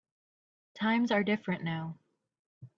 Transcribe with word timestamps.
Times 0.73 1.11
are 1.11 1.21
different 1.21 1.63
now. 1.63 1.99